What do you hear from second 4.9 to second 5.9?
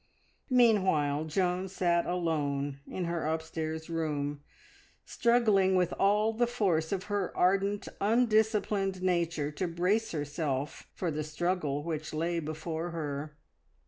struggling